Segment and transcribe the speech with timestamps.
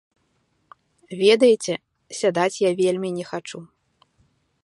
[1.23, 1.73] Ведаеце,
[2.21, 3.57] сядаць я вельмі не хачу.